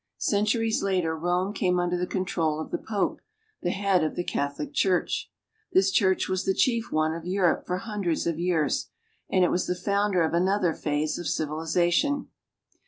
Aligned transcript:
Centuries 0.17 0.81
later 0.81 1.15
Rome 1.15 1.53
came 1.53 1.79
under 1.79 1.95
the 1.95 2.07
control 2.07 2.59
of 2.59 2.71
the 2.71 2.79
Pope, 2.79 3.21
the 3.61 3.69
head 3.69 4.03
of 4.03 4.15
the 4.15 4.23
Catholic 4.23 4.73
Church. 4.73 5.29
This 5.73 5.91
church 5.91 6.27
was 6.27 6.43
the 6.43 6.55
chief 6.55 6.91
one 6.91 7.13
of 7.13 7.27
Europe 7.27 7.67
for 7.67 7.77
hundreds 7.77 8.25
of 8.25 8.39
years, 8.39 8.89
and 9.29 9.43
it 9.45 9.51
was 9.51 9.67
the 9.67 9.75
founder 9.75 10.23
of 10.23 10.33
another 10.33 10.73
phase 10.73 11.19
of 11.19 11.27
civilization. 11.27 12.29